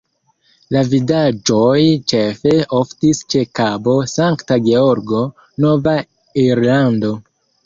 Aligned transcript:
La 0.75 0.79
vidaĵoj 0.93 1.81
ĉefe 2.13 2.53
oftis 2.79 3.21
ĉe 3.35 3.43
Kabo 3.61 3.95
Sankta 4.15 4.59
Georgo, 4.71 5.23
Nova 5.67 5.95
Irlando. 6.49 7.15